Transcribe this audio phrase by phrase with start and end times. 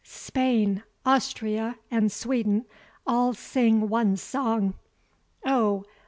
[0.03, 2.65] Spain, Austria, and Sweden,
[3.05, 4.73] all sing one song.
[5.45, 5.85] Oh!